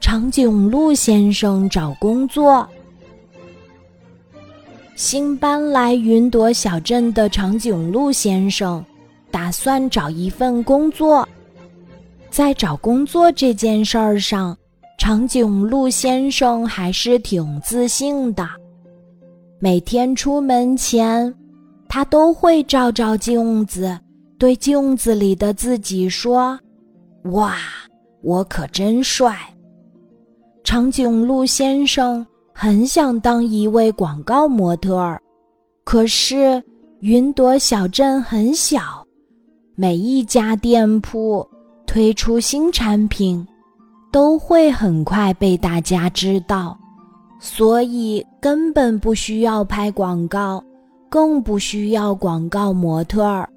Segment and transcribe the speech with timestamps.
[0.00, 2.68] 长颈鹿先生找工作。
[4.94, 8.84] 新搬来云朵小镇的长颈鹿先生，
[9.30, 11.28] 打算找一份工作。
[12.30, 14.56] 在找工作这件事儿上，
[14.98, 18.46] 长颈鹿先生还是挺自信的。
[19.58, 21.34] 每天出门前，
[21.88, 23.98] 他都会照照镜子，
[24.38, 26.58] 对镜子里的自己说
[27.32, 27.56] ：“哇，
[28.22, 29.36] 我可真帅！”
[30.66, 35.22] 长颈鹿先生很想当一位广告模特儿，
[35.84, 36.60] 可是
[36.98, 39.06] 云朵小镇很小，
[39.76, 41.48] 每一家店铺
[41.86, 43.46] 推出新产品，
[44.10, 46.76] 都会很快被大家知道。
[47.38, 50.60] 所以根本不需要拍广告，
[51.08, 53.48] 更不需要广告模特儿。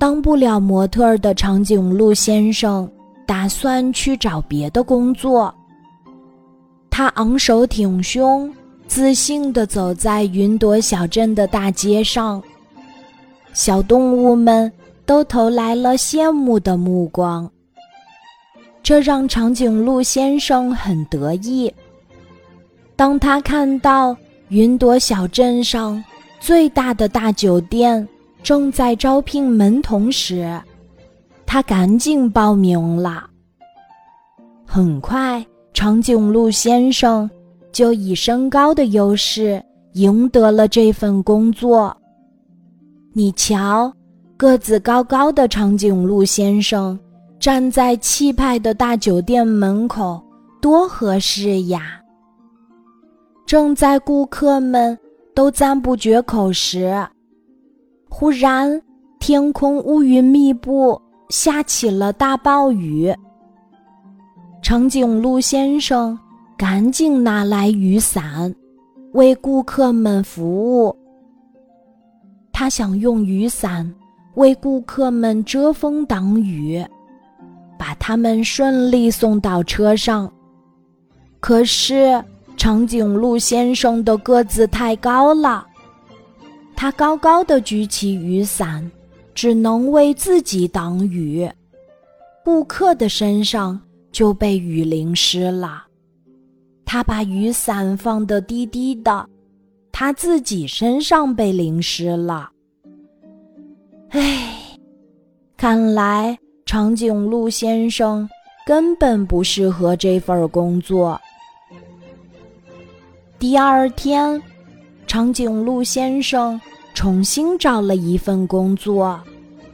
[0.00, 2.90] 当不了模特儿的长颈鹿先生
[3.24, 5.54] 打算去找别的工作。
[6.96, 8.50] 他昂首挺胸，
[8.88, 12.42] 自信地走在云朵小镇的大街上，
[13.52, 14.72] 小动物们
[15.04, 17.50] 都投来了羡慕的目光。
[18.82, 21.70] 这让长颈鹿先生很得意。
[22.96, 24.16] 当他看到
[24.48, 26.02] 云朵小镇上
[26.40, 28.08] 最大的大酒店
[28.42, 30.58] 正在招聘门童时，
[31.44, 33.28] 他赶紧报名了。
[34.64, 35.44] 很快，
[35.76, 37.30] 长颈鹿先生
[37.70, 41.94] 就以身高的优势赢得了这份工作。
[43.12, 43.92] 你瞧，
[44.38, 46.98] 个子高高的长颈鹿先生
[47.38, 50.18] 站在气派的大酒店门口，
[50.62, 52.00] 多合适呀！
[53.44, 54.98] 正在顾客们
[55.34, 57.06] 都赞不绝口时，
[58.08, 58.80] 忽然
[59.20, 63.14] 天空乌云密布，下起了大暴雨。
[64.68, 66.18] 长颈鹿先生
[66.56, 68.52] 赶紧拿来雨伞，
[69.12, 70.96] 为顾客们服务。
[72.52, 73.88] 他想用雨伞
[74.34, 76.84] 为顾客们遮风挡雨，
[77.78, 80.28] 把他们顺利送到车上。
[81.38, 82.20] 可是。
[82.56, 85.64] 长颈鹿先生的个子太高了，
[86.74, 88.90] 他高高的举起雨伞，
[89.32, 91.48] 只能为自己挡雨，
[92.42, 93.78] 顾客的身上
[94.16, 95.84] 就被雨淋湿了。
[96.86, 99.28] 他把雨伞放得低低的，
[99.92, 102.48] 他自己身上被淋湿了。
[104.08, 104.56] 唉，
[105.54, 108.26] 看来长颈鹿先生
[108.64, 111.20] 根本不适合这份工作。
[113.38, 114.42] 第二天，
[115.06, 116.58] 长颈鹿先生
[116.94, 119.20] 重新找了一份工作，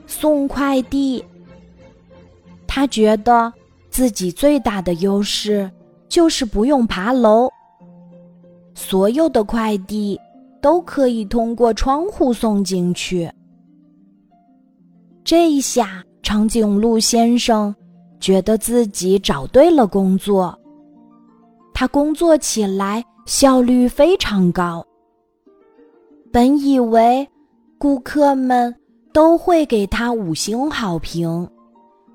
[0.09, 1.25] 送快递。
[2.67, 3.53] 他觉得
[3.93, 5.71] 自己最大的优势
[6.09, 7.49] 就是不用爬楼，
[8.75, 10.19] 所有的快递
[10.61, 13.31] 都可以通过窗户送进去。
[15.23, 17.73] 这一下，长颈鹿先生
[18.19, 20.59] 觉得自己找对了工作，
[21.73, 23.05] 他工作起来。
[23.25, 24.85] 效率非常高。
[26.33, 27.25] 本以为
[27.79, 28.75] 顾客们
[29.13, 31.49] 都会给他五星好评，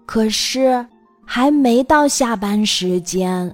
[0.06, 0.86] 可是
[1.30, 3.54] 还没到下班时间，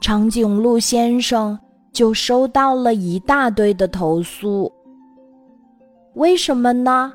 [0.00, 1.56] 长颈鹿先生
[1.92, 4.70] 就收到了一大堆的投诉。
[6.14, 7.12] 为什么呢？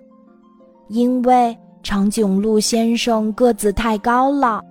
[0.87, 4.63] 因为长颈鹿先生个子太高了，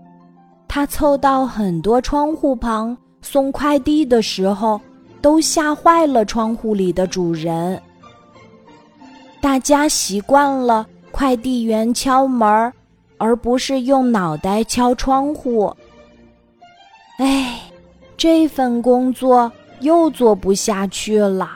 [0.67, 4.81] 他凑到很多窗户旁送快递的时候。
[5.21, 7.83] 都吓坏了窗户里的主人。
[9.41, 12.73] 大家习惯了快递员敲门儿，
[13.19, 15.75] 而不是用脑袋敲窗户。
[17.19, 17.61] 哎，
[18.17, 21.51] 这份工作又做不下去了。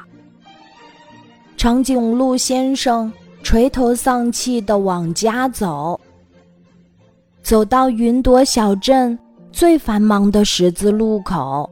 [1.57, 3.13] 长颈鹿先生
[3.43, 5.99] 垂头丧气地往家走，
[7.43, 9.17] 走到云朵小镇
[9.53, 11.71] 最繁忙的十字路口。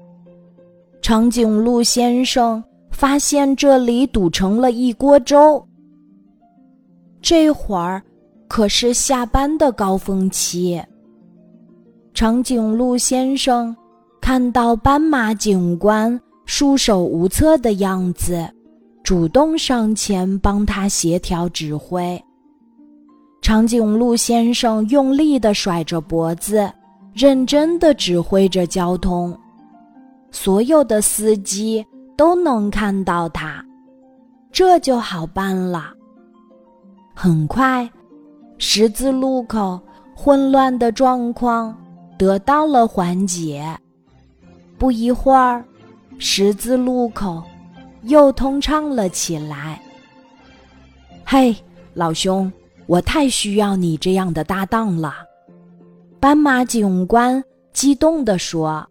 [1.03, 5.65] 长颈鹿先生发现这里堵成了一锅粥。
[7.21, 8.01] 这会儿
[8.51, 10.83] 可是下班的高峰期。
[12.13, 13.75] 长颈鹿先生
[14.21, 18.45] 看到斑马警官束手无策的样子，
[19.05, 22.21] 主动上前帮他协调指挥。
[23.41, 26.69] 长颈鹿先生用力地甩着脖子，
[27.15, 29.33] 认真地指挥着交通。
[30.33, 31.87] 所有的司机
[32.17, 33.65] 都能看到他，
[34.51, 35.93] 这就好办了。
[37.15, 37.89] 很快，
[38.63, 39.81] 十字路口
[40.15, 41.75] 混乱的状况
[42.19, 43.65] 得到了缓解。
[44.79, 45.65] 不一会儿，
[46.19, 47.43] 十字路口
[48.03, 49.81] 又通畅了起来。
[51.25, 51.57] 嘿，
[51.95, 52.53] 老兄，
[52.87, 55.15] 我太需要你这样的搭档了！
[56.21, 57.43] 斑马警官
[57.73, 58.87] 激动地说。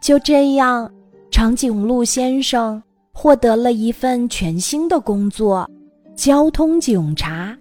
[0.00, 0.88] 就这样，
[1.32, 2.80] 长颈鹿先生
[3.12, 5.68] 获得了一份全新的工作——
[6.14, 7.58] 交通警察。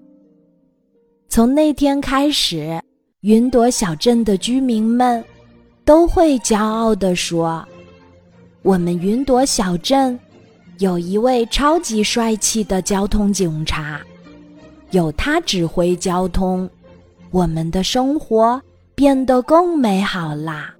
[1.36, 2.82] 从那天开始，
[3.20, 5.22] 云朵小镇的居民们
[5.84, 7.62] 都会骄傲地说
[8.64, 10.18] ：“我们云朵小镇。”
[10.80, 14.00] 有一位超级帅气的交通警察，
[14.92, 16.70] 有他指挥交通，
[17.32, 18.62] 我们的生活
[18.96, 20.75] 变得更美好啦。